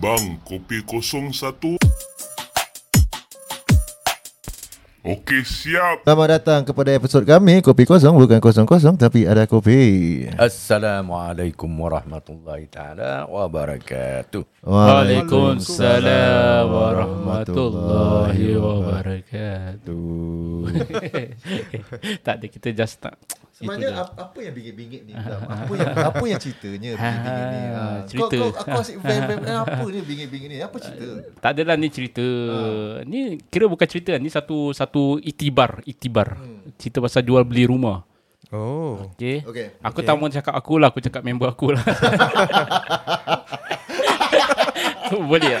[0.00, 1.76] Bang, kopi kosong satu.
[5.04, 6.08] Okey, siap.
[6.08, 13.24] Selamat datang kepada episod kami Kopi kosong bukan kosong-kosong Tapi ada kopi Assalamualaikum warahmatullahi taala
[13.28, 14.44] wabarakatuh.
[14.64, 20.00] Waalaikumsalam warahmatullahi wabarakatuh.
[22.24, 23.20] tak ada kita just tak.
[23.60, 25.12] Sebenarnya apa, apa yang bingit-bingit ni?
[25.60, 28.00] Apa yang apa yang ceritanya bingit-bingit ni ha.
[28.08, 28.36] cerita.
[28.40, 31.04] Kau, kau, aku asyik fan-fan Apa ni bingit-bingit ni Apa cerita
[31.44, 32.24] Tak adalah ni cerita.
[32.24, 33.04] Ha.
[33.04, 36.40] Ni kira bukan cerita ni satu satu itibar, itibar.
[36.40, 36.72] Hmm.
[36.80, 38.00] Cerita pasal jual beli rumah.
[38.48, 39.12] Oh.
[39.12, 39.44] Okay.
[39.44, 39.76] Okey.
[39.84, 41.84] Aku tak mau cakap aku lah, aku cakap member aku lah.
[45.30, 45.60] Boleh tak?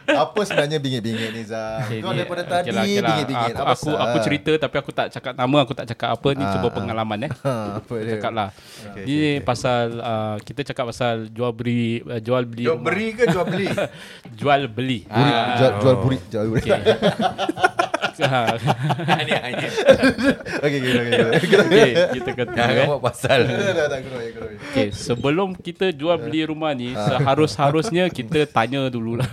[0.13, 1.81] Apa sebenarnya bingit-bingit ni Zah?
[1.83, 3.07] Okay, Kau ni- daripada okay tadi lah, okay lah.
[3.09, 3.53] bingit-bingit.
[3.53, 6.27] Aku, Apa aku, aku cerita tapi aku tak cakap nama, aku tak cakap apa.
[6.31, 6.73] Ni Ah, cuba ah.
[6.73, 7.31] pengalaman eh.
[7.41, 8.11] Ha, apa dia?
[8.15, 8.49] Cakap lah.
[8.97, 12.65] Ni pasal, uh, kita cakap pasal jual beli, uh, jual beli.
[12.65, 13.67] Jual beri ke jual beli?
[14.39, 14.99] Jual beli.
[15.07, 16.61] Ah, jual, jual buri, jual buri.
[16.61, 16.81] Okay.
[18.21, 18.53] Ah,
[19.17, 19.69] Ini hanya.
[20.61, 21.13] Okey, okey, okey.
[21.33, 21.57] okey.
[21.57, 22.85] okay, kita kata Jangan eh.
[22.85, 23.39] buat pasal.
[24.69, 29.25] Okay, sebelum kita jual beli rumah ni, seharus-harusnya kita tanya dululah.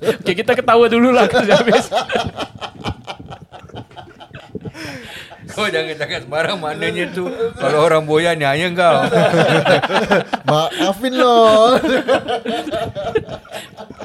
[0.00, 1.86] Okay, kita ketawa dululah kerja habis.
[5.50, 7.26] Kau jangan cakap sembarang maknanya tu.
[7.58, 9.02] Kalau orang boyan ni hanya kau.
[10.48, 11.76] Maafin lo.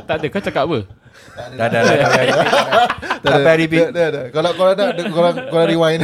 [0.10, 0.80] tak ada, kau cakap apa?
[1.56, 1.82] Dah dah.
[3.22, 3.86] Tak payah repeat.
[3.92, 4.26] Dah, dah, dah.
[4.34, 6.02] Kalau kalau nak, korang, korang rewind.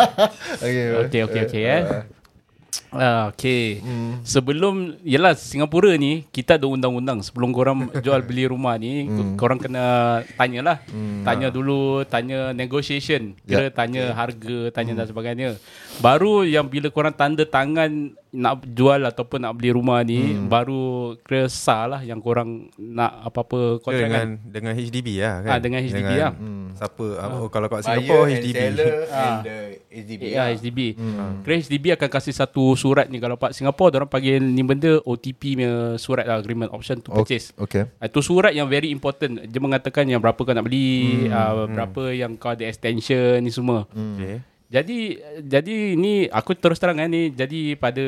[0.64, 0.84] Okey.
[1.06, 1.82] Okey, okey, okey eh.
[2.92, 3.80] Ah, okay.
[3.80, 4.20] Hmm.
[4.20, 9.36] Sebelum Yelah Singapura ni Kita ada undang-undang Sebelum korang jual beli rumah ni hmm.
[9.40, 11.24] Korang kena Tanyalah hmm.
[11.24, 13.72] Tanya dulu Tanya negotiation Kira Ya.
[13.72, 15.56] tanya harga Tanya dan sebagainya
[16.04, 20.48] Baru yang bila korang tanda tangan Nak jual Ataupun nak beli rumah ni hmm.
[20.52, 25.34] Baru Kira sah lah Yang korang Nak apa-apa Kira kontrak dengan kan dengan HDB lah
[25.40, 25.50] kan.
[25.52, 26.32] Ah, dengan HDB lah.
[26.76, 28.56] Siapa oh, kalau kat Buyer Singapore and HDB.
[28.56, 30.22] seller and the HDB.
[30.32, 30.78] Ya, HDB.
[30.98, 31.40] Hmm.
[31.42, 35.56] Kira HDB akan kasih satu surat ni kalau Pak Singapore orang panggil ni benda OTP
[35.56, 37.52] punya surat lah, agreement option to purchase.
[37.60, 37.86] Okey.
[38.00, 39.46] Ah, Itu surat yang very important.
[39.46, 41.32] Dia mengatakan yang berapa kau nak beli, hmm.
[41.32, 43.86] uh, berapa yang kau ada extension ni semua.
[43.92, 44.18] Hmm.
[44.18, 44.36] Okay.
[44.72, 48.00] Jadi jadi ni aku terus terang kan ni jadi pada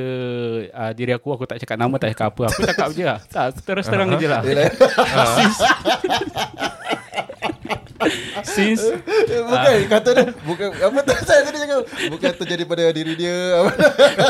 [0.72, 2.42] uh, diri aku aku tak cakap nama tak cakap apa.
[2.48, 3.20] Aku cakap je lah.
[3.20, 4.40] Tak, aku terus terang je lah.
[8.44, 8.82] Since
[9.44, 11.78] Bukan kata dia bukan apa tu saya tadi cakap
[12.10, 13.36] bukan terjadi pada diri dia.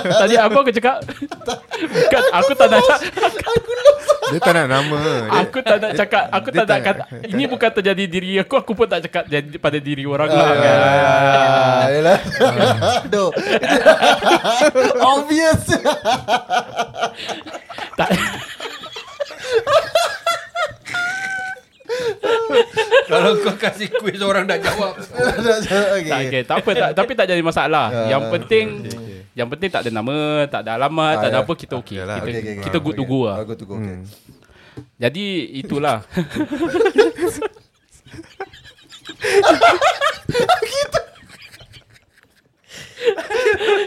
[0.05, 0.97] Tadi apa aku cakap?
[1.75, 3.01] Bukan aku tak nak cakap
[4.25, 4.99] Dia tak nak nama.
[5.01, 8.55] Dia, Aku tak nak cakap Aku tak nak tak- kata Ini bukan terjadi diri aku
[8.57, 10.77] Aku pun tak cakap jadi pada diri orang lah kan.
[10.77, 12.19] Ah, yalah.
[13.03, 13.31] Aduh.
[15.15, 15.63] Obvious.
[17.95, 18.09] tak,
[23.11, 24.97] Kalau kau kasih quiz orang dah jawab.
[24.97, 26.09] Okey.
[26.09, 28.67] tak, okay, tak apa tak, Tapi tak jadi masalah Ah, Yang penting
[29.33, 30.17] Yang penting tak ada nama
[30.47, 31.45] Tak ada alamat Ah, Tak ada ya.
[31.45, 32.17] apa Kita okey Yalah.
[32.17, 32.63] Kita, okey, okey.
[32.65, 33.77] kita good to go lah Aku tu go.
[33.77, 33.99] okey.
[34.97, 35.25] Jadi
[35.57, 36.03] itulah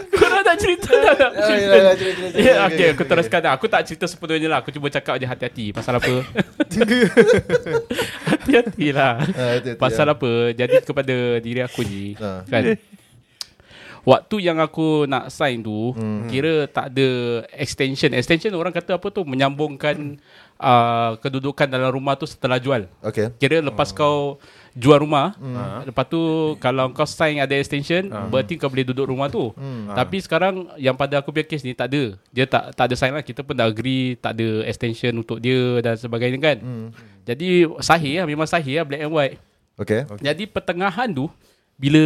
[0.09, 1.75] Korang nak cerita tak nak Ah, cerita.
[1.75, 2.03] Ya, Okey,
[2.35, 3.51] okay, okey, aku teruskan dah.
[3.53, 4.57] Aku tak cerita sepenuhnya lah.
[4.59, 5.65] Aku cuba cakap je hati-hati.
[5.71, 6.13] Pasal apa?
[8.47, 9.19] hati-hati lah.
[9.35, 10.15] Ah, hati-hati, Pasal ya.
[10.15, 10.31] apa?
[10.55, 12.15] Jadi kepada diri aku ni.
[12.17, 12.47] Ah.
[12.47, 12.79] Kan?
[14.07, 16.31] Waktu yang aku nak sign tu, Hmm.
[16.31, 17.07] kira tak ada
[17.51, 18.07] extension.
[18.15, 19.27] Extension orang kata apa tu?
[19.27, 20.15] Menyambungkan
[20.55, 22.87] uh, kedudukan dalam rumah tu setelah jual.
[23.03, 23.35] Okey.
[23.35, 24.39] Kira lepas kau
[24.71, 25.35] jual rumah,
[25.83, 26.21] lepas tu
[26.57, 29.51] kalau kau sign ada extension, berarti kau boleh duduk rumah tu.
[29.91, 32.15] Tapi sekarang yang pada aku punya case ni tak ada.
[32.31, 33.19] Dia tak tak ada sign lah.
[33.19, 36.57] Kita pun dah agree tak ada extension untuk dia dan sebagainya kan.
[37.27, 39.35] Jadi sahih lah, memang sahih lah black and white.
[39.75, 40.07] Okey.
[40.23, 41.27] Jadi pertengahan tu
[41.77, 42.01] bila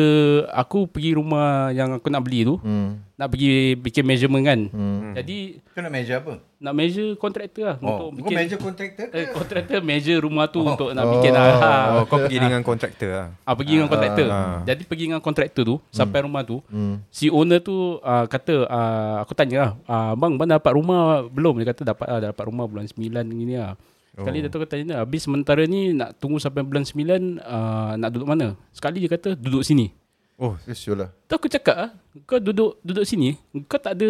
[0.51, 2.99] aku pergi rumah yang aku nak beli tu, Hmm.
[3.15, 4.59] nak pergi bikin measurement kan.
[4.67, 5.15] Hmm.
[5.15, 6.33] Jadi Kau nak measure apa?
[6.61, 9.15] nak measure kontraktor lah Oh, untuk kau bikin measure kontraktor ke?
[9.15, 11.45] eh, kontraktor measure rumah tu untuk nak bikin lah.
[11.55, 11.71] Ha.
[11.93, 13.27] Oh, kau pergi dengan kontraktor lah.
[13.41, 14.27] Ah pergi dengan kontraktor.
[14.27, 14.59] Ah.
[14.61, 16.59] Jadi pergi dengan kontraktor tu sampai rumah tu.
[16.67, 16.99] Hmm.
[17.07, 20.99] Si owner tu uh, kata uh, aku tanya lah, uh, bang bang dah dapat rumah
[21.25, 21.53] belum?
[21.57, 22.99] Dia kata dapat ah, dah dapat rumah bulan 9
[23.31, 23.79] gini lah.
[24.11, 28.09] Sekali dia tu kata tanya, habis sementara ni nak tunggu sampai bulan 9 uh, nak
[28.11, 28.59] duduk mana?
[28.69, 29.87] Sekali dia kata duduk sini.
[30.35, 31.09] Oh, Sure lah.
[31.29, 31.89] Tu aku cakap ah,
[32.25, 33.37] kau duduk duduk sini,
[33.69, 34.09] kau tak ada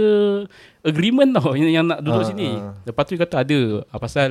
[0.79, 2.49] agreement tau yang, yang nak duduk Ah, sini.
[2.55, 2.73] ah.
[2.81, 3.59] Lepas tu dia kata ada
[3.91, 4.29] ah, pasal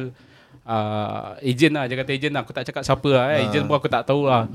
[0.65, 2.41] uh, ejen lah, dia kata ejen lah.
[2.43, 3.47] Aku tak cakap siapa lah, eh.
[3.47, 4.49] ejen pun aku tak tahu lah.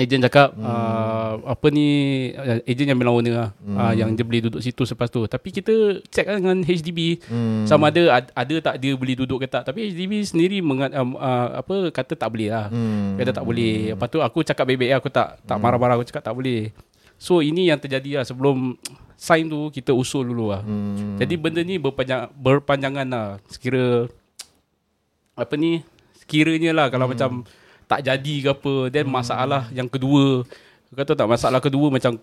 [0.00, 0.64] Ejen cakap hmm.
[0.64, 1.88] uh, apa ni
[2.64, 3.76] ejen yang bilang owner lah hmm.
[3.76, 5.20] uh, yang dia boleh duduk situ selepas tu.
[5.28, 7.68] Tapi kita check lah dengan HDB hmm.
[7.68, 9.68] sama ada ad- ada tak dia boleh duduk ke tak.
[9.68, 12.72] Tapi HDB sendiri mengat, um, uh, apa kata tak boleh lah.
[12.72, 13.20] Hmm.
[13.20, 13.92] Kata tak boleh.
[13.92, 16.72] Lepas tu aku cakap baik-baik lah, aku tak tak marah-marah aku cakap tak boleh.
[17.20, 18.80] So ini yang terjadi lah sebelum
[19.20, 20.64] sign tu kita usul dulu lah.
[20.64, 21.20] Hmm.
[21.20, 23.28] Jadi benda ni berpanjang berpanjangan lah.
[23.52, 24.08] Sekira
[25.44, 25.84] apa ni
[26.16, 27.12] sekiranya lah kalau hmm.
[27.12, 27.30] macam
[27.90, 29.18] tak jadi ke apa then hmm.
[29.18, 30.46] masalah yang kedua
[30.94, 32.22] kata tak masalah kedua macam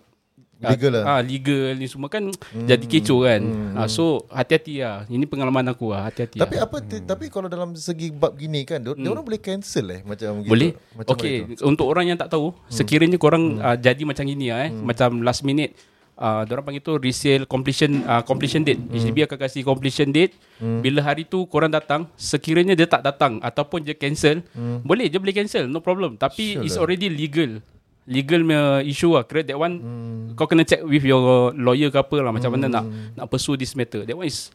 [0.58, 1.04] Legal lah.
[1.06, 2.66] Ah, legal ni semua kan hmm.
[2.66, 3.42] jadi kecoh kan.
[3.46, 3.78] Hmm.
[3.78, 5.06] Ah, so hati-hati lah.
[5.06, 6.10] Ini pengalaman aku lah.
[6.10, 6.66] Hati-hati Tapi lah.
[6.66, 7.06] apa hmm.
[7.06, 8.98] tapi kalau dalam segi bab gini kan dia, hmm.
[8.98, 10.50] dia orang boleh cancel eh macam gitu.
[10.50, 10.74] Boleh.
[10.98, 11.62] Macam Okey, mana tu?
[11.62, 12.74] untuk orang yang tak tahu, hmm.
[12.74, 13.62] sekiranya korang hmm.
[13.62, 14.82] uh, jadi macam gini ah eh, hmm.
[14.82, 15.78] macam last minute
[16.18, 18.82] uh, orang panggil tu resale completion uh, completion date.
[18.82, 18.92] Hmm.
[18.92, 20.34] HDB akan kasih completion date.
[20.58, 20.82] Hmm.
[20.82, 24.82] Bila hari tu korang datang, sekiranya dia tak datang ataupun dia cancel, hmm.
[24.82, 26.18] boleh je boleh cancel, no problem.
[26.18, 26.84] Tapi Sure it's lah.
[26.84, 27.62] already legal.
[28.08, 30.32] Legal punya issue lah Create that one hmm.
[30.32, 33.76] Kau kena check with your lawyer ke apa lah Macam mana nak Nak pursue this
[33.76, 34.48] matter That one is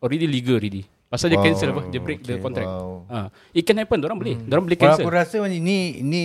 [0.00, 1.44] Already legal already Pasal dia Wow.
[1.44, 3.04] cancel apa Dia break the Okay, contract wow.
[3.12, 3.28] ha.
[3.52, 6.22] It can happen Diorang boleh Diorang boleh cancel aku rasa ni Ini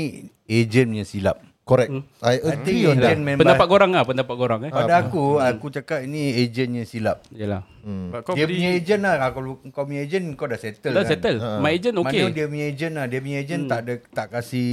[0.47, 1.89] Ejen punya silap Correct.
[1.93, 2.03] Hmm.
[2.25, 3.13] I agree on that.
[3.13, 4.71] memang Pendapat korang lah Pendapat korang eh?
[4.73, 7.21] Pada aku Aku cakap ini ejennya silap.
[7.29, 7.61] Yalah.
[7.85, 8.09] Hmm.
[8.25, 11.09] Kau Dia beli punya ejen lah Kalau kau punya ejen Kau dah settle Dah kan?
[11.13, 11.37] settle.
[11.61, 12.25] My agent Mana okay.
[12.33, 13.05] dia punya ejen lah.
[13.05, 14.69] Dia punya ejen tak ada Tak kasih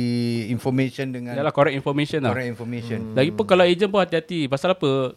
[0.49, 2.33] information dengan Yalah correct information lah.
[2.33, 3.13] Correct information.
[3.13, 4.49] Lagipun kalau agent pun hati-hati.
[4.49, 5.13] Pasal apa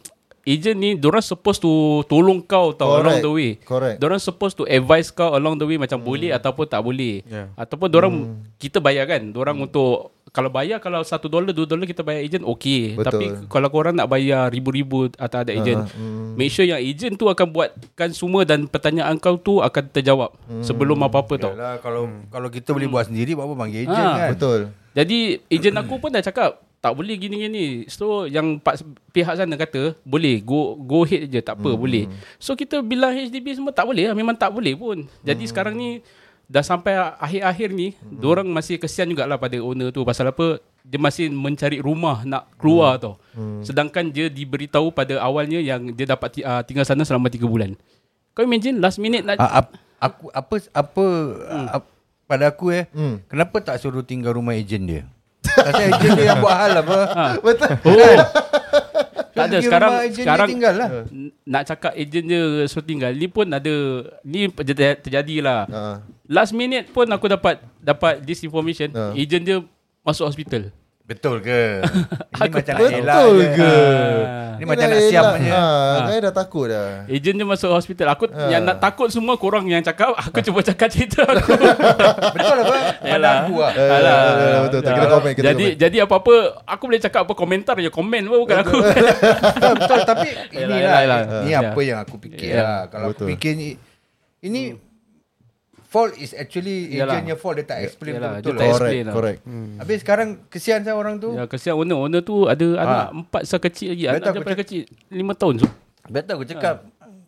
[0.50, 1.70] Agent ni Diorang supposed to
[2.04, 3.00] Tolong kau tau Correct.
[3.00, 3.96] Along the way Correct.
[3.96, 7.52] Diorang supposed to advise kau Along the way Macam boleh Ataupun tak boleh Yeah.
[7.54, 8.14] Ataupun diorang
[8.56, 12.42] Kita bayar kan Diorang untuk Kalau bayar Kalau satu dolar Dua dolar kita bayar agent
[12.42, 13.06] Okay Betul.
[13.06, 15.86] Tapi kalau korang nak bayar Ribu-ribu Atau ada agent
[16.32, 20.98] Make sure yang agent tu Akan buatkan semua Dan pertanyaan kau tu Akan terjawab Sebelum
[21.00, 24.30] apa-apa tau Yalah, kalau kalau kita boleh buat sendiri buat apa panggil ejen Ah, kan.
[24.32, 24.60] Betul.
[24.90, 27.84] Jadi ejen aku pun dah cakap tak boleh gini-gini.
[27.92, 28.80] So yang pak,
[29.12, 31.80] pihak sana kata boleh go go ahead je tak apa hmm.
[31.80, 32.04] boleh.
[32.40, 35.04] So kita bilang HDB semua tak boleh lah memang tak boleh pun.
[35.20, 35.50] Jadi hmm.
[35.52, 36.00] sekarang ni
[36.50, 38.24] dah sampai akhir-akhir ni hmm.
[38.24, 42.96] orang masih kesian jugalah pada owner tu pasal apa dia masih mencari rumah nak keluar
[42.96, 43.02] hmm.
[43.04, 43.14] tau.
[43.36, 43.60] Hmm.
[43.60, 47.76] Sedangkan dia diberitahu pada awalnya yang dia dapat uh, tinggal sana selama 3 bulan.
[48.32, 51.04] Kau imagine last minute nak A- ap- aku apa apa
[51.44, 51.68] Hmm.
[51.68, 51.84] ap,
[52.24, 53.20] pada aku eh Hmm.
[53.28, 55.04] kenapa tak suruh tinggal rumah ejen dia?
[55.66, 56.98] Pasal ejen dia yang buat hal apa?
[57.42, 57.68] Betul.
[57.86, 58.16] Oh.
[59.30, 60.88] tak ada sekarang sekarang tinggal lah.
[61.46, 63.74] Nak cakap ejen dia suruh tinggal ni pun ada
[64.26, 65.60] ni terjadi, terjadi lah.
[65.70, 65.80] Ha.
[66.26, 69.14] Last minute pun aku dapat dapat this information Ha.
[69.14, 69.62] ejen dia
[70.02, 70.68] masuk hospital.
[71.10, 71.82] Betul ke?
[72.30, 73.48] Ini Aku macam nak elak Betul je.
[73.52, 73.72] ke?
[74.54, 75.50] Ini macam nak siam je.
[75.50, 75.62] Ha,
[76.04, 76.88] saya dah takut dah.
[77.04, 78.06] Ejen dia masuk hospital.
[78.10, 78.46] Aku Ha.
[78.46, 80.14] yang nak takut semua korang yang cakap.
[80.14, 81.50] Aku cuba cakap cerita aku.
[82.36, 82.76] Betul apa?
[83.02, 83.34] Yalah.
[83.42, 83.72] aku lah.
[83.72, 84.14] Eh, Alah.
[84.14, 84.80] betul, betul, betul.
[84.86, 85.80] Kita komen, kita jadi komen.
[85.80, 86.34] jadi apa-apa
[86.64, 88.76] aku boleh cakap apa komentar je komen pun bukan aku.
[89.74, 91.42] betul, tapi Yalah, inilah yalah, yalah.
[91.42, 91.58] ni Ya.
[91.64, 92.62] apa yang aku fikir Ya.
[92.62, 92.82] lah.
[92.86, 93.26] Kalau Betul.
[93.26, 93.68] aku fikir ni
[94.40, 94.62] ini
[95.90, 97.18] fault is actually Yalah.
[97.18, 98.46] agentnya fault dia tak explain Yalah, betul-betul.
[98.46, 98.70] dia tak lah.
[98.70, 98.94] explain.
[98.94, 99.14] Correct, lah.
[99.18, 99.40] correct.
[99.82, 101.34] Habis sekarang kesian saya orang tu.
[101.34, 101.98] ya kesian owner.
[101.98, 104.04] Owner tu ada anak empat sekecil lagi.
[104.06, 105.54] Anak Betul, dia paling kecil 5 tahun.
[105.58, 105.66] So.
[106.06, 106.74] Betul aku cakap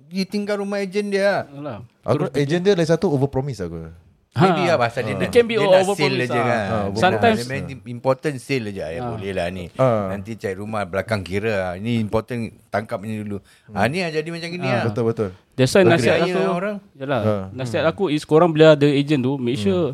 [0.06, 1.50] pergi tinggal rumah ejen dia.
[1.50, 1.82] Alah.
[2.06, 3.90] Aku agent dia lagi satu over promise aku.
[4.32, 6.46] Maybe lah pasal dia nak, can be dia nak over sale promise je lah.
[6.48, 6.64] kan.
[6.88, 8.80] Dia sometimes- dia main important sale je.
[8.80, 9.64] Ya boleh lah ni.
[9.76, 10.08] Ah.
[10.08, 11.72] Nanti cari rumah belakang kira lah.
[11.76, 12.40] Ini important
[12.72, 13.44] tangkap ni dulu.
[13.68, 14.88] Ah ni lah jadi macam gini lah.
[14.88, 15.28] Betul betul.
[15.52, 16.76] That's why nasihat aku orang.
[16.96, 17.34] Yalah Ha.
[17.52, 19.92] Nasihat aku is Korang bila ada agent tu Make sure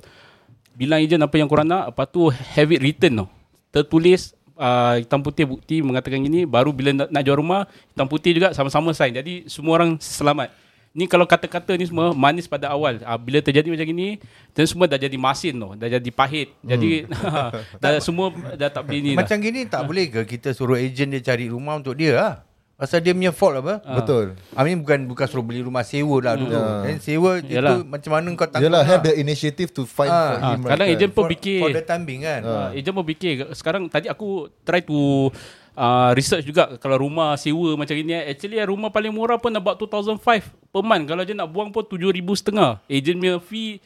[0.72, 3.26] Bilang agent apa yang korang nak Lepas tu Have it written tau
[3.68, 8.30] Tertulis uh, Hitam putih bukti Mengatakan gini Baru bila nak, nak jual rumah Hitam putih
[8.32, 10.54] juga Sama-sama sign Jadi semua orang selamat
[10.98, 14.18] Ni kalau kata-kata ni semua Manis pada awal uh, Bila terjadi macam gini
[14.50, 17.06] Dan semua dah jadi masin tau Dah jadi pahit Jadi
[17.82, 19.22] dah Semua dah tak boleh ni dah.
[19.22, 22.34] Macam gini tak boleh ke kita suruh ejen dia cari rumah untuk dia lah.
[22.74, 23.82] Pasal dia punya fault apa?
[23.82, 24.38] Betul.
[24.52, 26.50] I mean bukan bukan suruh beli rumah sewa lah dulu.
[26.50, 26.66] Ya.
[26.84, 27.74] Dan sewa Yalah.
[27.74, 29.06] itu macam mana kau tanggung Yalah, have lah.
[29.08, 30.60] the initiative to find Ah, for Ah, him.
[30.64, 31.16] kadang right agent kan.
[31.16, 32.40] pun For- fikir For the time being kan.
[32.40, 34.28] Uh, agent pun fikir Sekarang tadi aku
[34.62, 35.30] Try to
[35.74, 39.50] uh, Research juga Kalau rumah sewa Macam ini eh, Actually eh, rumah paling murah pun
[39.50, 40.22] About 2005
[40.68, 43.80] Per month Kalau dia nak buang pun 7,000 setengah Agent punya fee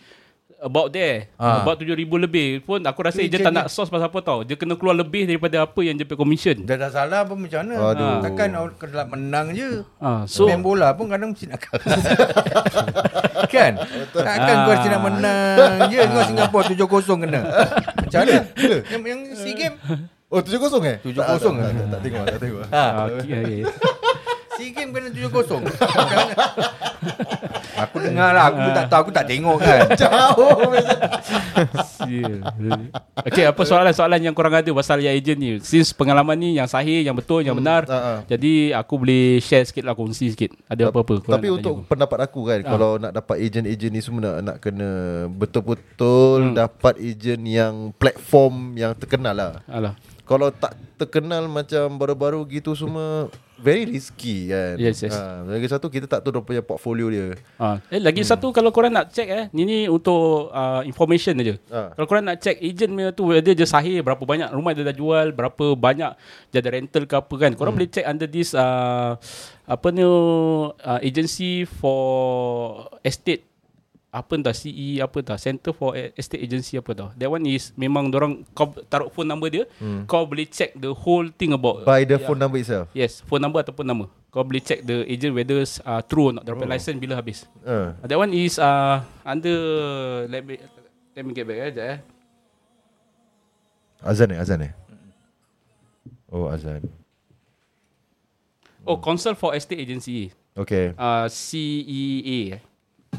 [0.58, 1.58] About there Ah.
[1.58, 4.42] About 7,000 lebih Pun aku rasa Tu agent agent tak nak source pasal apa tau
[4.42, 7.58] Dia kena keluar lebih Daripada apa yang dia punya commission Dah dah salah pun macam
[7.60, 7.74] mana?
[7.84, 8.18] Aduh.
[8.20, 9.82] Takkan orang kelak menang je.
[9.98, 11.82] Ah, so- Main bola pun kadang mesti nak kalah.
[13.52, 13.72] kan?
[14.12, 15.58] Takkan kau mesti nak menang
[15.88, 15.98] je.
[16.00, 17.40] Kau Singapura 7-0 kena.
[17.98, 18.34] Macam mana?
[18.86, 19.76] Yang, yang SEA Game?
[20.30, 20.96] Oh 7-0 eh?
[21.02, 21.42] 7-0 Tak, tak, eh?
[21.42, 22.80] tak, tak, tak tengok Tak tengok Ha.
[22.80, 23.60] Ah, okay, okay.
[24.62, 25.58] Si game kena 7-0
[27.82, 30.70] Aku dengar lah Aku tak tahu Aku tak tengok kan Jauh.
[33.26, 37.02] Okay apa soalan-soalan yang korang ada Pasal yang agent ni Since pengalaman ni Yang sahih
[37.02, 38.18] Yang betul Yang benar ah, ah.
[38.30, 42.40] Jadi aku boleh share sikit lah Kongsi sikit Ada apa-apa Tapi untuk tanya pendapat aku
[42.46, 42.70] kan Ah.
[42.70, 44.90] Kalau nak dapat ejen-ejen ni semua Nak, nak kena
[45.26, 46.14] betul-betul
[46.44, 46.54] Hmm.
[46.54, 49.50] Dapat ejen yang Platform yang terkenal lah?
[49.66, 49.98] Alah.
[50.22, 53.26] Kalau tak terkenal Macam baru-baru gitu semua
[53.58, 55.14] Very risky kan Yes, yes.
[55.14, 57.78] ha, Lagi satu kita tak tahu Dia punya portfolio dia Ha.
[57.94, 61.54] Eh lagi satu kalau korang nak check eh ni ni untuk uh, information aja.
[61.70, 61.94] Ah.
[61.94, 65.30] Kalau korang nak check agent punya tu dia sahih berapa banyak rumah dia dah jual,
[65.30, 66.10] berapa banyak
[66.50, 67.52] dia ada rental ke apa kan.
[67.54, 69.14] Korang boleh check under this uh,
[69.62, 73.51] apa ni uh, agency for estate
[74.12, 77.08] apa entah CE apa entah Center for Estate Agency apa tau.
[77.16, 80.04] That one is memang orang kau taruh phone number dia, hmm.
[80.04, 83.64] kau boleh check the whole thing about By the phone number itself Yes, phone number
[83.64, 84.04] ataupun nama.
[84.28, 86.44] Kau boleh check the agent whether uh, true or not.
[86.44, 86.68] Dia oh.
[86.68, 87.48] license bila habis.
[87.64, 87.96] uh.
[88.04, 89.56] That one is uh, under
[90.28, 90.60] let me
[91.16, 91.98] let me get back eh, sekejap eh.
[94.04, 94.72] Azan eh Azan eh
[96.28, 96.84] Oh azan
[98.82, 100.34] Oh, Council for Estate Agency.
[100.52, 102.71] Okay Uh, CEA.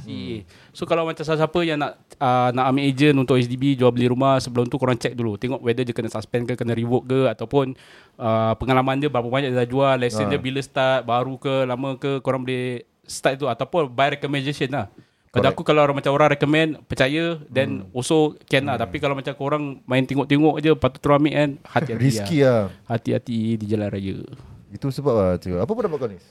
[0.03, 0.43] CEA.
[0.75, 4.41] So kalau macam siapa yang nak uh, nak ambil agent untuk HDB jual beli rumah
[4.41, 5.39] sebelum tu korang check dulu.
[5.39, 7.77] Tengok whether dia kena suspend ke kena revoke ke ataupun
[8.19, 11.95] uh, pengalaman dia berapa banyak dia dah jual license dia bila start baru ke lama
[11.95, 14.89] ke korang boleh start tu ataupun by recommendation lah.
[15.33, 18.77] Pada aku kalau orang macam orang recommend percaya then also can lah.
[18.77, 22.69] Tapi kalau macam korang main tengok-tengok je patut terus ambil kan hati-hati Risky lah.
[22.69, 22.85] lah.
[22.85, 24.17] Hati-hati di jalan raya.
[24.69, 25.33] Itu sebab lah.
[25.37, 26.21] Apa pendapat kau ni?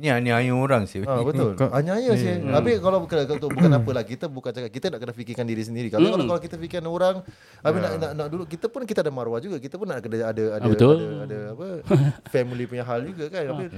[0.00, 1.52] Ni hanya orang sih Ha, betul.
[1.54, 2.40] Kau- Hanya sih.
[2.40, 5.88] Habis kalau bukan kalau bukan apalah kita bukan cakap kita nak kena fikirkan diri sendiri.
[5.88, 7.16] Kalau kalau, kalau kita fikirkan orang
[7.60, 9.60] habis nak, nak nak dulu kita pun kita ada maruah juga.
[9.60, 10.96] Kita pun nak kena ada ada Ah, betul.
[10.96, 11.66] ada, ada apa
[12.32, 13.44] family punya hal juga kan.
[13.46, 13.68] Habis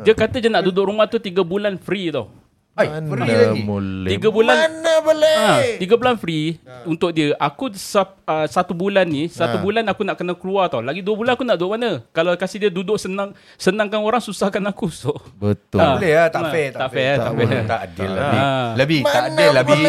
[0.00, 2.30] dia kata je nak duduk rumah tu 3 bulan free tau
[2.76, 4.10] Ay, free lagi boleh.
[4.12, 5.36] Tiga bulan Mana boleh?
[5.40, 7.32] Ha, tiga bulan free untuk dia.
[7.36, 9.64] Aku sap, uh, satu bulan ni, satu Ha.
[9.64, 10.84] bulan aku nak kena keluar tau.
[10.84, 12.04] Lagi dua bulan aku nak duduk mana?
[12.10, 14.92] Kalau kasih dia duduk senang, senangkan orang, susahkan aku.
[14.92, 15.80] So, Betul.
[15.80, 15.96] Ah.
[15.96, 17.48] Boleh lah Tak Ah, fair tak fair, tak fair.
[17.64, 18.68] Tak adil Tak lebih Ah.
[18.76, 19.82] Lebih tak Mana adil lebih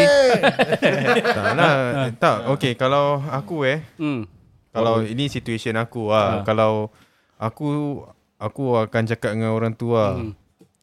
[1.36, 1.74] tak lah.
[2.16, 2.36] tak.
[2.56, 3.78] Okay, kalau aku eh.
[3.96, 4.20] hmm.
[4.68, 6.40] Kalau ini situation aku lah.
[6.40, 6.88] Kalau
[7.36, 8.00] aku
[8.36, 10.16] aku akan cakap dengan orang tua.
[10.16, 10.32] Hmm.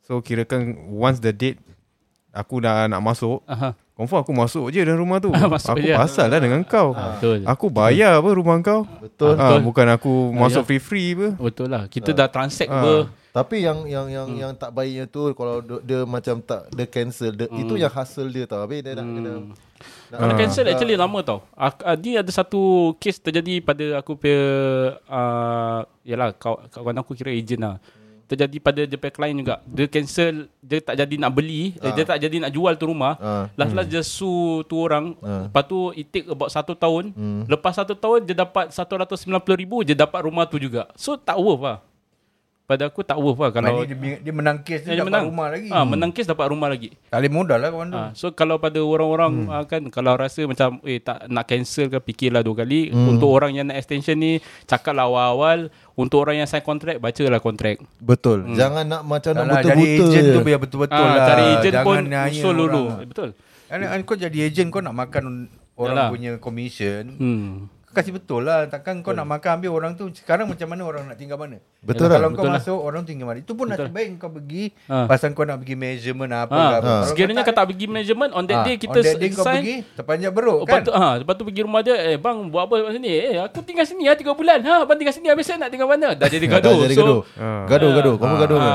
[0.02, 1.58] So kirakan once the date
[2.36, 3.72] aku dah nak masuk, Aha.
[3.94, 5.32] confirm aku masuk je dalam rumah tu.
[5.56, 5.96] Masuk aku je.
[5.96, 6.92] pasal lah dengan kau.
[6.92, 7.48] Betul.
[7.48, 8.84] Aku bayar apa rumah kau?
[9.00, 9.34] Betul.
[9.34, 9.60] Ah, Betul.
[9.64, 10.68] bukan aku masuk ya.
[10.68, 11.28] free-free apa.
[11.40, 11.84] Betul lah.
[11.88, 12.84] Kita dah transact Ah.
[12.84, 13.00] ber.
[13.32, 17.36] Tapi yang yang yang yang tak baiknya tu kalau dia, dia macam tak dia cancel
[17.36, 18.64] dia, itu yang hasil dia tau.
[18.64, 19.32] Habis dia nak kena
[20.08, 21.40] nak, Kena cancel actually lama tau.
[22.00, 24.40] Dia ada satu case terjadi pada aku punya
[25.04, 27.76] uh, yalah kaw- kawan aku kira agent lah.
[28.26, 29.56] Terjadi pada dia punya client juga.
[29.70, 31.94] Dia cancel, dia tak jadi nak beli, uh.
[31.94, 33.14] dia tak jadi nak jual tu rumah.
[33.22, 33.46] Ah.
[33.54, 35.14] Last last dia sue tu orang.
[35.22, 35.46] Ah.
[35.46, 37.14] Lepas tu it take about satu tahun.
[37.46, 40.90] Lepas satu tahun dia dapat 190 ribu, dia dapat rumah tu juga.
[40.98, 41.78] So tak worth lah.
[42.66, 45.48] Pada aku tak worth lah kalau dia, dia menang kes dia Dia dapat menang rumah
[45.54, 46.90] lagi Ah, menang kes dapat rumah lagi.
[47.14, 49.64] Tak boleh modal lah kawan tu Ha, so kalau pada orang-orang hmm.
[49.70, 53.06] kan kalau rasa macam eh tak nak cancel ke fikirlah dua kali hmm.
[53.16, 57.78] untuk orang yang nak extension ni cakaplah awal-awal untuk orang yang sign contract bacalah kontrak.
[58.02, 58.50] betul.
[58.52, 59.86] Jangan nak macam nak lah, betul-betul.
[59.86, 60.34] Jadi ejen je.
[60.34, 61.98] tu biar betul-betul Ah, lah cari ejen Jangan pun
[62.34, 62.84] usul dulu.
[62.98, 63.30] Eh, betul.
[63.70, 66.10] Kan kau jadi ejen Kau nak makan Orang Yalah.
[66.10, 67.68] punya commission Hmm.
[67.96, 68.68] Kau kasih betul lah.
[68.68, 71.64] Takkan kau nak makan Ambil orang tu Sekarang macam mana Orang nak tinggal mana?
[71.80, 72.28] Betul Kalau lah.
[72.28, 72.56] kau betul lah.
[72.60, 73.40] masuk Orang tinggal mana?
[73.40, 75.08] Itu pun nasib baik Kau pergi Ah.
[75.08, 76.84] Pasal kau nak pergi measurement Apa Ha, ke apa.
[76.84, 79.30] Kalau sekiranya kau kau tak pergi management on that ah, day kita On that day
[79.30, 80.82] kau sign pergi Terpanjat beruk kan?
[80.82, 83.10] tu, ha, lepas tu pergi rumah dia Eh bang buat apa kat sini?
[83.10, 84.60] Eh aku tinggal sini lah 3 bulan.
[84.60, 86.12] Ha, Abang tinggal sini Habis saya nak tinggal mana?
[86.12, 86.76] Dah jadi gaduh.
[86.76, 87.22] Dah jadi So, gaduh.
[87.40, 87.64] Ah.
[87.66, 88.16] Gaduh gaduh.
[88.18, 88.72] Kamu gaduh ha,